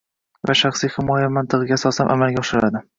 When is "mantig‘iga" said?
1.37-1.81